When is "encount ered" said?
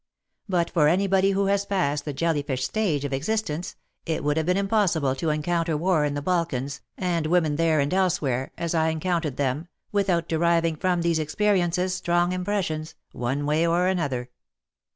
8.91-9.35